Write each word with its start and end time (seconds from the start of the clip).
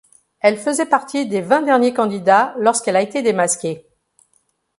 Elle 0.39 0.57
faisait 0.57 0.87
partie 0.87 1.27
des 1.27 1.41
vingt 1.41 1.61
derniers 1.61 1.93
candidats 1.93 2.55
lorsqu'elle 2.57 2.95
a 2.95 3.03
été 3.03 3.21
démasquée. 3.21 3.85